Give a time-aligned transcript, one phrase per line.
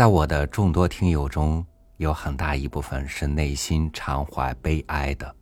[0.00, 1.62] 在我的众多听友中，
[1.98, 5.36] 有很大一部分是内心常怀悲哀的，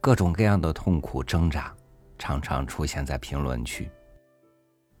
[0.00, 1.70] 各种各样的痛苦挣扎，
[2.18, 3.90] 常常出现在评论区。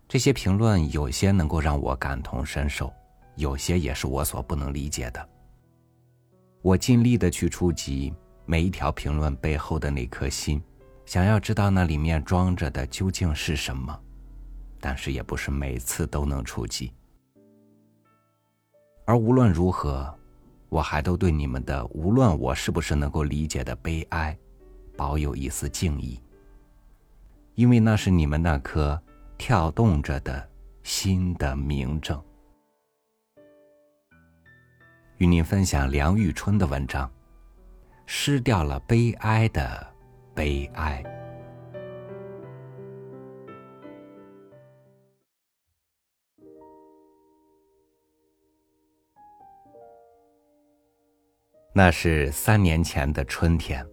[0.06, 2.92] 这些评论有些能够让我感同身受，
[3.36, 5.26] 有些也是我所不能理解的。
[6.60, 8.12] 我尽力的去触及
[8.44, 10.62] 每一条评论背后的那颗心，
[11.06, 13.98] 想要知道那里面装着的究竟是什么，
[14.82, 16.92] 但是也不是每次都能触及。
[19.06, 20.12] 而无论如何，
[20.68, 24.36] 我还都对你们的无论我是不是能够理解的悲哀，
[24.96, 26.20] 保有一丝敬意，
[27.54, 29.00] 因为那是你们那颗
[29.36, 30.48] 跳动着的
[30.82, 32.20] 心的明证。
[35.18, 37.06] 与您分享梁玉春的文章，
[38.06, 39.86] 《失掉了悲哀的
[40.34, 41.02] 悲哀》。
[51.76, 53.84] 那是三年前的春天，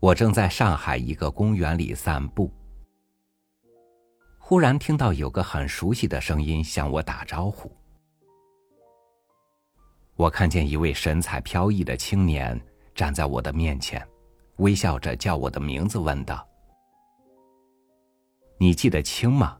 [0.00, 2.52] 我正在上海一个公园里散步，
[4.40, 7.70] 忽然听到有个很熟悉的声音向我打招呼。
[10.16, 12.60] 我看见一位神采飘逸的青年
[12.92, 14.04] 站在我的面前，
[14.56, 16.44] 微笑着叫我的名字，问道
[18.58, 19.56] ：“你记得清吗？”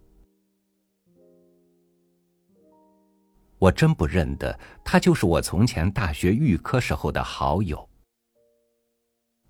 [3.59, 7.89] 我真不认得，他就是我从前大学预科时候的好友。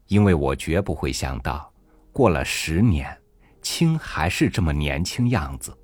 [0.07, 1.71] 因为我绝不会想到，
[2.13, 3.17] 过了十年，
[3.61, 5.77] 青还是这么年轻样子，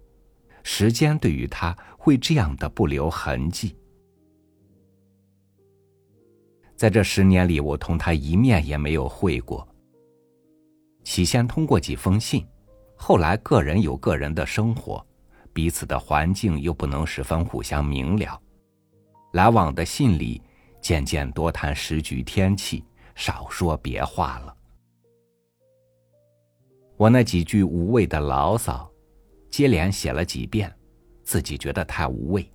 [0.63, 3.77] 时间对于他会这样的不留痕迹。
[6.75, 9.67] 在这十年里，我同他一面也没有会过。
[11.05, 12.47] 起先通过几封信，
[12.97, 15.07] 后来个人有个人的生活。
[15.55, 18.39] 彼此的环境又不能十分互相明了，
[19.33, 20.43] 来往的信里
[20.83, 22.85] 渐渐多谈时局天气，
[23.15, 24.55] 少说别话了。
[26.97, 28.91] 我那几句无谓的牢骚，
[29.49, 30.75] 接连写了几遍，
[31.23, 32.51] 自己觉得太无味，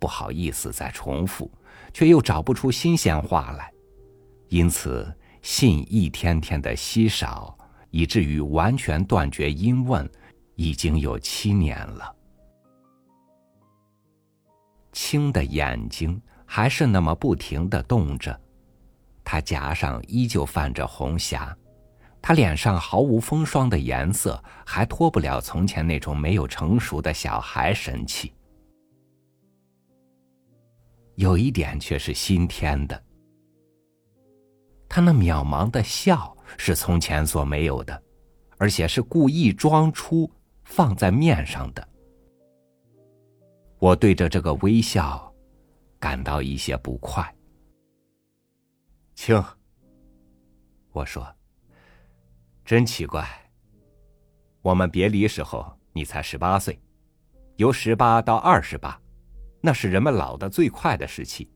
[0.00, 1.50] 不好意思再重复，
[1.94, 3.72] 却又找不出新鲜话来，
[4.48, 7.56] 因此信一天天的稀少，
[7.90, 10.08] 以至于完全断绝音问，
[10.56, 12.16] 已经有七年了。
[14.92, 18.38] 青的眼睛还是那么不停的动着，
[19.24, 21.56] 他颊上依旧泛着红霞，
[22.20, 28.32] 他脸上毫无风霜的颜色还脱不了从前那种没有成熟的小孩神气。
[31.16, 33.02] 有一点却是新添的，
[34.88, 38.02] 他那渺茫的笑是从前所没有的，
[38.58, 40.30] 而且是故意装出
[40.64, 41.88] 放在面上的。
[43.82, 45.34] 我对着这个微笑，
[45.98, 47.34] 感到一些不快。
[49.16, 49.42] 青，
[50.92, 51.26] 我说，
[52.64, 53.28] 真奇怪。
[54.60, 56.80] 我们别离时候，你才十八岁，
[57.56, 58.96] 由十八到二十八，
[59.60, 61.50] 那是人们老的最快的时期，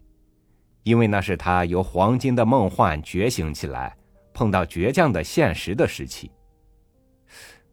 [0.83, 3.97] 因为那是他由黄金的梦幻觉醒起来，
[4.35, 6.29] 碰到倔强的现实的时期。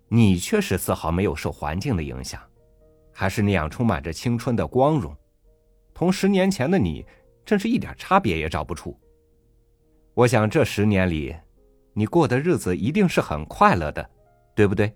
[0.09, 2.39] 你却是丝毫没有受环境的影响。
[3.13, 5.15] 还是那样充满着青春的光荣，
[5.93, 7.05] 同十年前的你，
[7.45, 8.99] 真是一点差别也找不出。
[10.15, 11.35] 我想这十年里，
[11.93, 14.09] 你过的日子一定是很快乐的，
[14.55, 14.91] 对不对？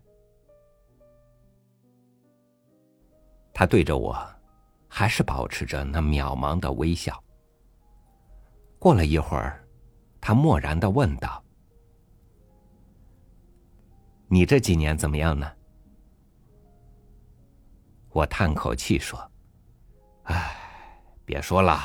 [3.53, 4.15] 他对着我，
[4.87, 7.23] 还是保持着那渺茫的微笑。
[8.79, 9.63] 过了一会儿，
[10.21, 11.43] 他漠然的问道
[14.29, 15.51] ：“你这几年怎么样呢？”
[18.17, 19.31] 我叹口气说
[20.25, 20.55] ：“唉，
[21.23, 21.79] 别说了，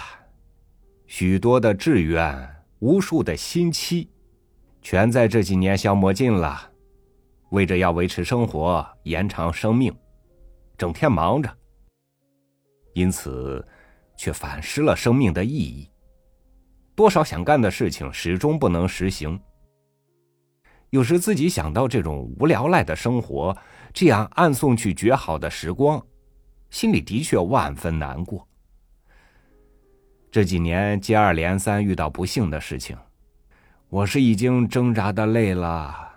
[1.06, 4.08] 许多的志愿，无数的心期，
[4.80, 6.70] 全在这几年消磨尽了。
[7.50, 9.94] 为着要维持生活、延长生命，
[10.78, 11.54] 整天忙着，
[12.94, 13.62] 因此
[14.16, 15.86] 却反失了生命的意义。
[16.94, 19.38] 多少想干的事情始终不能实行。
[20.88, 23.54] 有时自己想到这种无聊赖的生活，
[23.92, 26.02] 这样暗送去绝好的时光。”
[26.72, 28.48] 心里的确万分难过。
[30.30, 32.96] 这几年接二连三遇到不幸的事情，
[33.90, 36.10] 我是已经挣扎的累了。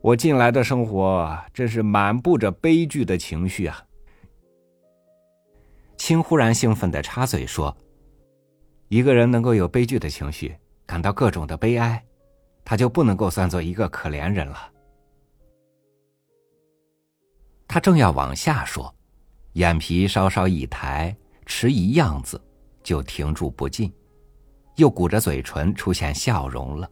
[0.00, 3.84] 我近来的生活真是满布着悲剧的情绪啊！
[5.96, 7.76] 青忽然兴奋的插嘴说
[8.86, 10.56] ：“一个人能够有悲剧的情绪，
[10.86, 12.00] 感到各种的悲哀，
[12.64, 14.72] 他就不能够算作一个可怜人了。”
[17.66, 18.94] 他正要往下说。
[19.58, 21.12] 眼皮稍稍一抬，
[21.44, 22.40] 迟疑样子，
[22.80, 23.92] 就停住不进，
[24.76, 26.88] 又鼓着嘴唇出现笑容了。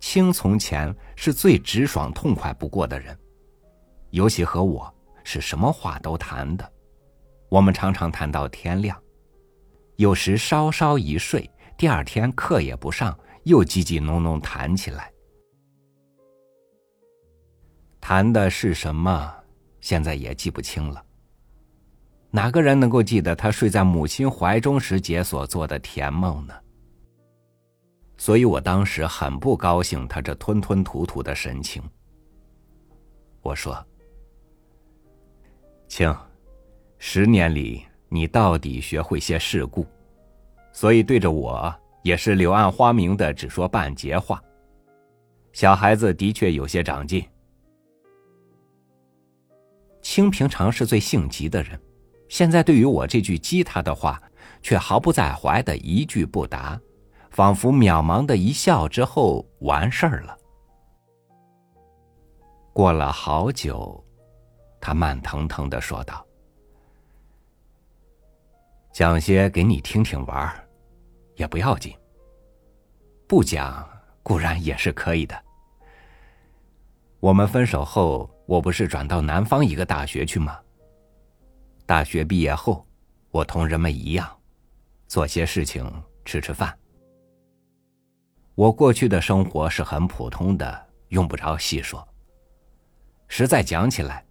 [0.00, 3.16] 青从前是最直爽痛快不过的人，
[4.10, 4.92] 尤其和我
[5.22, 6.72] 是什么话都谈的，
[7.48, 9.00] 我们常常谈到天亮，
[9.94, 11.48] 有时稍稍一睡，
[11.78, 15.12] 第二天课也不上，又叽叽哝哝谈起来。
[18.00, 19.32] 谈的是什么？
[19.82, 21.04] 现在也记不清了。
[22.30, 26.54] 哪个人能够记得他睡在母亲怀中时解所做的甜梦呢？
[28.16, 31.82] 所以我当时很不高兴，他这吞吞吐吐的神情。
[33.42, 33.84] 我说
[35.88, 36.16] ：“青，
[36.98, 39.84] 十年里你到底学会些世故，
[40.72, 44.40] 所以对着我也是柳暗花明的，只说半截话。
[45.52, 47.22] 小孩子的确有些长进。”
[50.02, 51.80] 清平常是最性急的人，
[52.28, 54.20] 现在对于我这句激他的话，
[54.60, 56.78] 却毫不在怀的一句不答，
[57.30, 60.36] 仿佛渺茫的一笑之后完事儿了。
[62.72, 64.04] 过了好久，
[64.80, 66.26] 他慢腾腾的说道
[68.92, 70.68] ：“讲些给你听听玩儿
[71.36, 71.96] 也不要紧。
[73.28, 73.88] 不讲
[74.22, 75.40] 固然也是可以的。
[77.20, 80.60] 我们分手后。”我不是转到南方一个大学去吗？
[81.86, 82.86] 大学毕业后，
[83.30, 84.28] 我同人们一样，
[85.06, 85.90] 做些事情，
[86.26, 86.78] 吃吃饭。
[88.54, 92.06] 我过去的生活是很普通的，用不着细说。
[93.26, 94.22] 实在讲起来，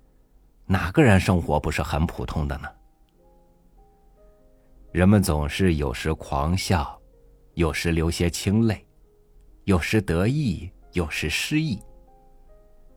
[0.68, 2.70] 哪个人生活不是很普通的呢？
[4.92, 6.96] 人们总是有时狂笑，
[7.56, 8.86] 有时流些清泪，
[9.64, 11.82] 有时得意，有时失意。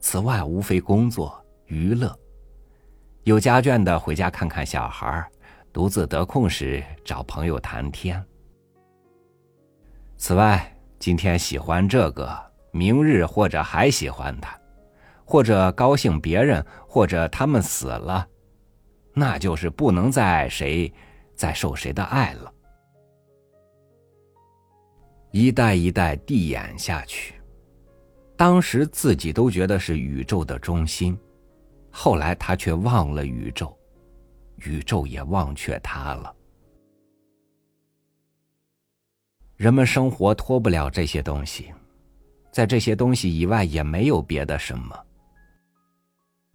[0.07, 2.15] 此外，无非工作、娱乐，
[3.23, 5.27] 有家眷的回家看看小孩
[5.73, 8.23] 独自得空时找朋友谈天。
[10.19, 12.39] 此外，今天喜欢这个，
[12.71, 14.55] 明日或者还喜欢他，
[15.25, 18.29] 或者高兴别人，或者他们死了，
[19.15, 20.93] 那就是不能再爱谁
[21.35, 22.53] 再受谁的爱了。
[25.31, 27.41] 一代一代递演下去。
[28.37, 31.17] 当时自己都觉得是宇宙的中心，
[31.91, 33.77] 后来他却忘了宇宙，
[34.57, 36.35] 宇宙也忘却他了。
[39.57, 41.73] 人们生活脱不了这些东西，
[42.51, 44.99] 在这些东西以外也没有别的什么。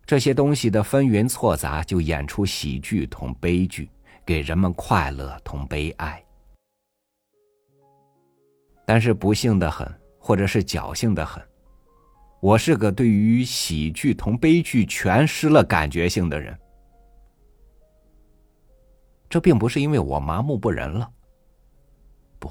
[0.05, 3.89] 这些东西的纷纭错杂，就演出喜剧同悲剧，
[4.25, 6.21] 给人们快乐同悲哀。
[8.85, 9.87] 但是不幸的很，
[10.17, 11.41] 或者是侥幸的很。
[12.41, 16.57] 我是个对于喜剧同悲剧全失了感觉性的人，
[19.29, 21.11] 这并不是因为我麻木不仁了。
[22.39, 22.49] 不，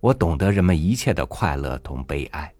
[0.00, 2.52] 我懂得人们一切的快乐同悲哀，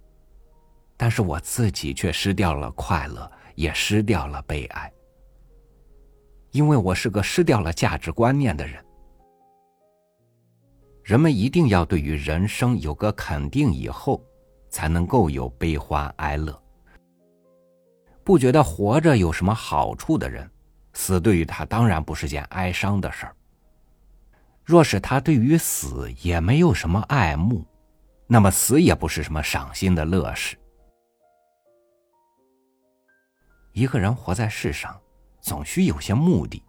[0.96, 4.90] 但是我自己却失掉了快乐，也失掉了悲哀，
[6.52, 8.82] 因为我是个失掉了价值观念的人。
[11.02, 14.24] 人们一定要对于人生有个肯定以后。
[14.74, 16.60] 才能够有悲欢哀乐。
[18.24, 20.50] 不觉得活着有什么好处的人，
[20.94, 23.36] 死对于他当然不是件哀伤的事儿。
[24.64, 27.64] 若是他对于死也没有什么爱慕，
[28.26, 30.56] 那么死也不是什么赏心的乐事。
[33.70, 35.00] 一个人活在世上，
[35.40, 36.60] 总需有些目的，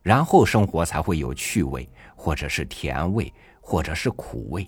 [0.00, 1.86] 然后生活才会有趣味，
[2.16, 4.66] 或者是甜味，或者是苦味。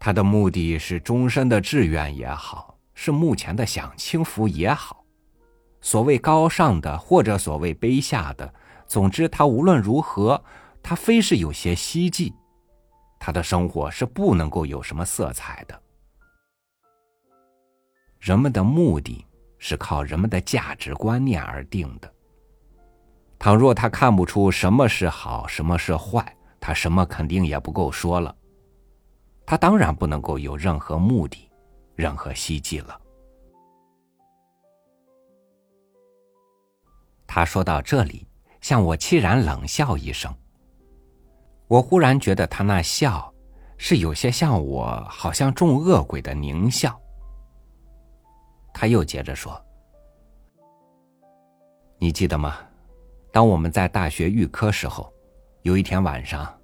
[0.00, 5.04] 他的目的是终身的志愿也好，是目前的享清福也好，
[5.82, 8.50] 所谓高尚的或者所谓卑下的，
[8.86, 10.42] 总之他无论如何，
[10.82, 12.34] 他非是有些希冀，
[13.18, 15.78] 他的生活是不能够有什么色彩的。
[18.18, 19.26] 人们的目的
[19.58, 22.10] 是靠人们的价值观念而定的。
[23.38, 28.34] 倘若他看不出什么是好，什么是坏，他什么肯定也不够说了。
[29.50, 31.50] 他当然不能够有任何目的，
[31.96, 33.00] 任何希冀了。
[37.26, 38.24] 他说到这里，
[38.60, 40.32] 向我凄然冷笑一声。
[41.66, 43.34] 我忽然觉得他那笑，
[43.76, 46.96] 是有些像我好像中恶鬼的狞笑。
[48.72, 49.60] 他又接着说
[51.98, 52.58] ：“你记得吗？
[53.32, 55.12] 当我们在大学预科时候，
[55.62, 56.56] 有一天晚上，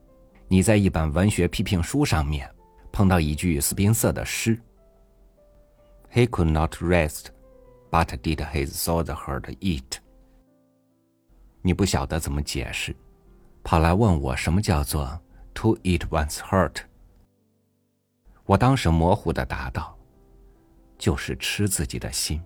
[0.46, 2.48] 你在一本文学批评书上面。”
[2.96, 4.58] 碰到一句斯宾塞的诗
[6.10, 7.26] ：“He could not rest,
[7.90, 9.98] but did his sword hurt it。”
[11.60, 12.96] 你不晓得怎么解释，
[13.62, 15.20] 跑来问我什么叫做
[15.52, 16.84] “to eat one's heart”。
[18.46, 19.94] 我当时模糊的答道
[20.96, 22.42] ：“就是吃自己的心。”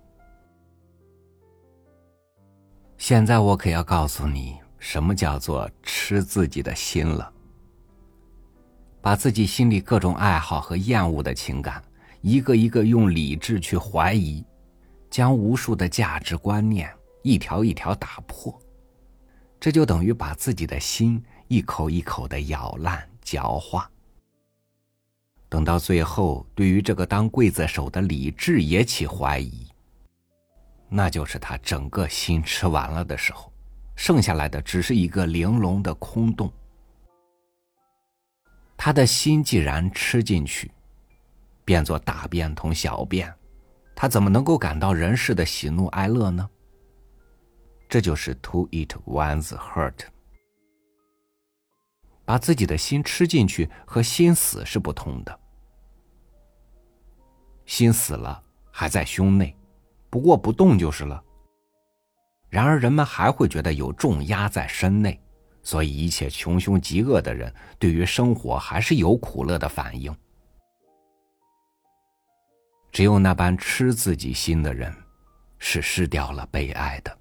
[2.99, 7.33] 现在我可要告诉你，什么叫做吃自己的心了。
[9.03, 11.83] 把自己心里各种爱好和厌恶的情感，
[12.21, 14.45] 一个一个用理智去怀疑，
[15.11, 16.93] 将无数的价值观念
[17.23, 18.57] 一条一条打破，
[19.59, 23.91] 这就等于把自己的心一口一口的咬烂嚼化。
[25.49, 29.67] 等到最后，对于这个当刽子手的理智也起怀疑，
[30.89, 33.51] 那就是他整个心吃完了的时候，
[33.97, 36.53] 剩下来的只是一个玲珑的空洞。
[38.83, 40.73] 他的心既然吃进去，
[41.67, 43.31] 变作大便同小便，
[43.95, 46.49] 他怎么能够感到人世的喜怒哀乐呢？
[47.91, 50.07] 这就是 to eat one's heart。
[52.25, 55.41] 把自己的心吃进去和心死是不同的。
[57.67, 59.55] 心死了还在胸内，
[60.09, 61.23] 不过不动就是了。
[62.49, 65.21] 然而人们还会觉得有重压在身内。
[65.63, 70.15] 所以，一切穷凶极恶的人，对于生活还是有苦乐的反应。
[72.91, 74.93] 只有那般吃自己心的人，
[75.59, 77.17] 是失掉了悲哀的。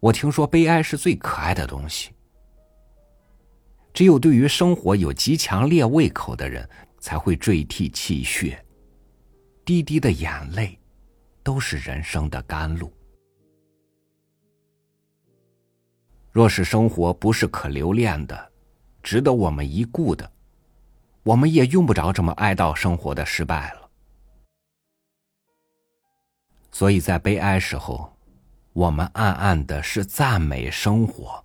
[0.00, 2.10] 我听说悲哀是最可爱的东西。
[3.92, 8.62] 只有对于生活有极强烈胃口的人，才会坠涕泣血，
[9.64, 10.78] 滴滴的眼泪，
[11.42, 12.92] 都是人生的甘露。
[16.36, 18.52] 若是生活不是可留恋的，
[19.02, 20.30] 值得我们一顾的，
[21.22, 23.90] 我们也用不着这么哀悼生活的失败了。
[26.70, 28.14] 所以在悲哀时候，
[28.74, 31.42] 我们暗暗的是赞美生活，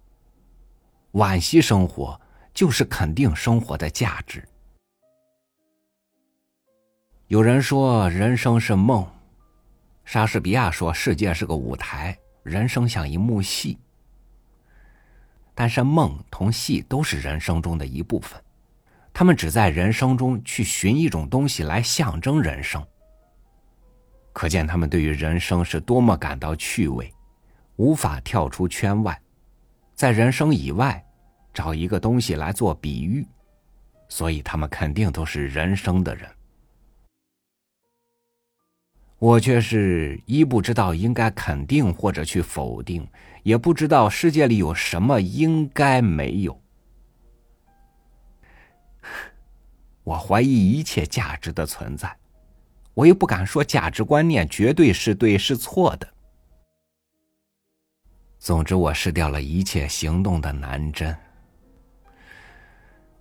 [1.13, 2.19] 惋惜生活，
[2.53, 4.45] 就是肯定生活的价值。
[7.27, 9.10] 有人说人生是梦，
[10.03, 13.77] 莎士比亚说世界是个舞台，人生像一幕戏。
[15.53, 18.41] 但是梦同戏都是人生中的一部分，
[19.13, 22.84] 他们只在人生中去寻一种东西来象征人生。
[24.34, 27.13] 可见他们对于人生是多么感到趣味，
[27.75, 29.20] 无法跳出圈外，
[29.93, 31.03] 在人生以外
[31.53, 33.27] 找一个东西来做比喻，
[34.08, 36.29] 所以他们肯定都是人生的人。
[39.21, 43.07] 我却是一不知道应该肯定或者去否定，
[43.43, 46.59] 也不知道世界里有什么应该没有。
[50.03, 52.17] 我怀疑一切价值的存在，
[52.95, 56.07] 我又不敢说价值观念绝对是对是错的。
[58.39, 61.15] 总之，我失掉了一切行动的南针。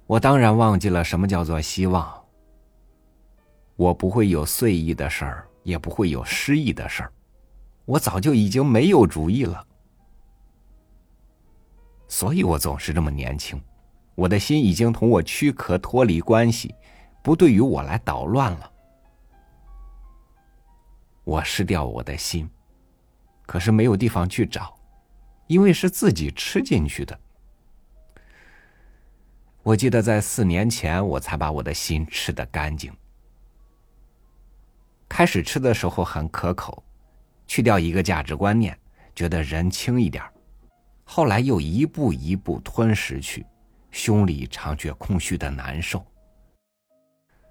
[0.06, 2.10] 我当然忘记了什么叫做希望。
[3.76, 5.46] 我不会有碎意的事儿。
[5.62, 7.12] 也不会有失意的事儿，
[7.84, 9.66] 我早就已经没有主意了，
[12.08, 13.60] 所以我总是这么年轻，
[14.14, 16.74] 我的心已经同我躯壳脱离关系，
[17.22, 18.72] 不对于我来捣乱了。
[21.24, 22.48] 我失掉我的心，
[23.46, 24.74] 可是没有地方去找，
[25.46, 27.18] 因为是自己吃进去的。
[29.62, 32.90] 我记得在四年前，我才把我的心吃得干净。
[35.10, 36.82] 开始吃的时候很可口，
[37.48, 38.78] 去掉一个价值观念，
[39.12, 40.24] 觉得人轻一点
[41.04, 43.44] 后来又一步一步吞食去，
[43.90, 46.02] 胸里常觉空虚的难受。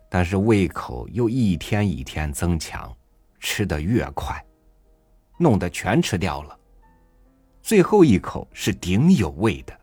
[0.09, 2.91] 但是胃口又一天一天增强，
[3.41, 4.41] 吃的越快，
[5.37, 6.57] 弄得全吃掉了。
[7.61, 9.77] 最后一口是顶有味的。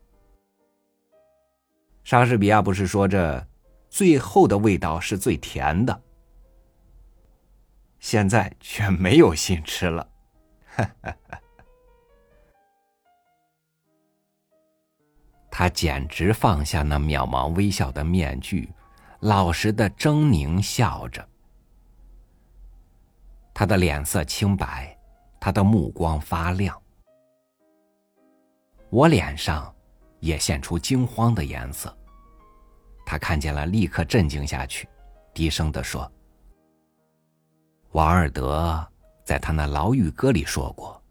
[2.04, 3.46] 莎士比亚不是说这
[3.90, 6.02] 最后的味道是最甜的？
[7.98, 10.08] 现在却没有心吃了，
[15.50, 18.72] 他简直放下那渺茫微笑的面具，
[19.20, 21.26] 老实的狰狞笑着。
[23.52, 24.96] 他的脸色清白，
[25.40, 26.80] 他的目光发亮。
[28.90, 29.74] 我脸上
[30.20, 31.96] 也现出惊慌的颜色。
[33.04, 34.88] 他看见了，立刻镇静下去，
[35.32, 36.10] 低声的说。
[37.96, 38.86] 王尔德
[39.24, 41.02] 在他那《牢狱歌》里说过：“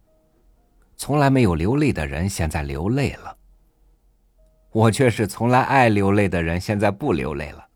[0.96, 3.36] 从来没有流泪的人，现在流泪了。
[4.70, 7.68] 我却是从来爱流泪的人，现在不流泪了。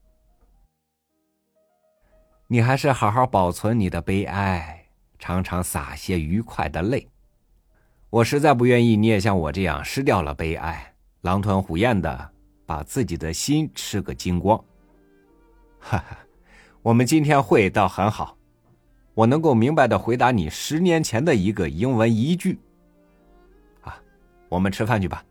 [2.45, 4.85] 你还是好好保存你的悲哀，
[5.17, 7.09] 常常洒些愉快的泪。
[8.11, 12.29] 我实在不愿意你也像我这样失掉了悲哀，狼吞虎咽的
[12.63, 14.63] 把自己的心吃个精光。
[15.79, 16.15] 哈哈，
[16.83, 18.37] 我们今天会倒很好，
[19.19, 22.57] 我能够明白的回答你十年前的一个英文一句。
[23.81, 24.01] 啊，
[24.47, 25.25] 我们吃饭去吧。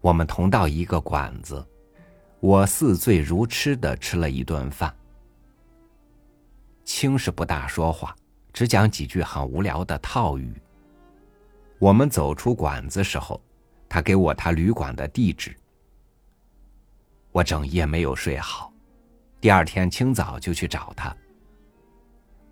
[0.00, 1.66] 我们同到一个馆子，
[2.38, 4.94] 我似醉如痴的吃了一顿饭。
[6.84, 8.14] 青是不大说话，
[8.52, 10.54] 只讲几句很无聊的套语。
[11.80, 13.42] 我们走出馆子时候，
[13.88, 15.52] 他给我他旅馆的地址。
[17.32, 18.72] 我整夜没有睡好，
[19.40, 21.14] 第二天清早就去找他。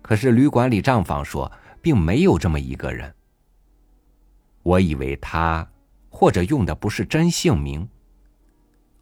[0.01, 1.51] 可是旅馆里账房说，
[1.81, 3.13] 并没有这么一个人。
[4.63, 5.67] 我以为他。
[6.17, 7.85] 或者用的不是真姓名。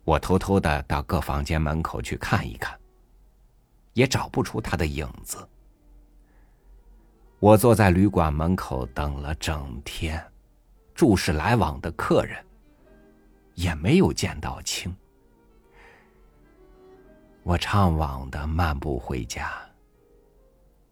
[0.03, 2.75] 我偷偷的到各房间门口去看一看，
[3.93, 5.47] 也找不出他的影子。
[7.39, 10.19] 我坐在旅馆门口等了整天，
[10.95, 12.43] 注视来往的客人，
[13.53, 14.91] 也没有见到青。
[17.43, 19.53] 我怅惘的漫步回家。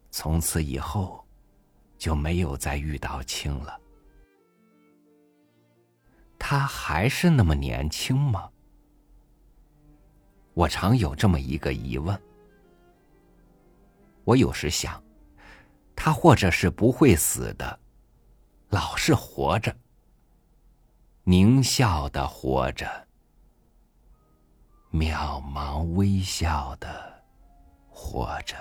[0.10, 1.26] 从此以后，
[1.98, 3.80] 就没有再遇到青了。
[6.38, 8.50] 他还是那么年轻吗？
[10.54, 12.20] 我常有这么一个疑问。
[14.26, 15.02] 我有时想，
[15.96, 17.80] 他或者是不会死的，
[18.70, 19.74] 老是活着，
[21.26, 23.08] 狞笑的活着，
[24.92, 27.24] 渺茫微笑的
[27.90, 28.56] 活着。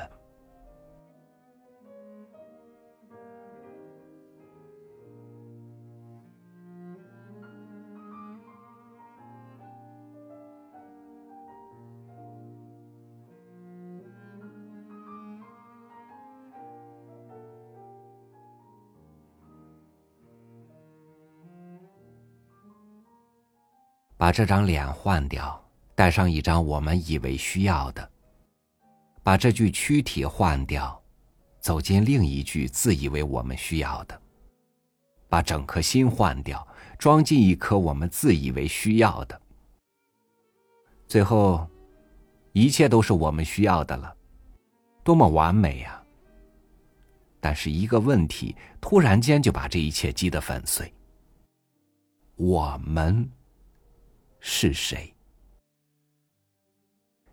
[24.16, 25.69] 把这张脸换掉，
[26.00, 28.02] 带上一张我们以为需要的；
[29.22, 30.98] 把这具躯体换掉，
[31.60, 34.14] 走进另一具自以为我们需要的；
[35.28, 36.66] 把整颗心换掉，
[36.98, 39.38] 装进一颗我们自以为需要的。
[41.06, 41.68] 最后，
[42.52, 44.16] 一切都是我们需要的了，
[45.04, 46.02] 多么完美呀！
[47.40, 50.90] 但是一个问题突然间就把这一切击得粉碎。
[52.36, 53.30] 我们。
[54.42, 55.14] 是谁？